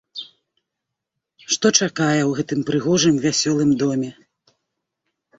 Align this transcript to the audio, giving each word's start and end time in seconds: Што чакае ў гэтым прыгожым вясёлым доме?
Што 1.55 1.67
чакае 1.79 2.21
ў 2.21 2.31
гэтым 2.39 2.59
прыгожым 2.69 3.15
вясёлым 3.27 3.71
доме? 3.83 4.09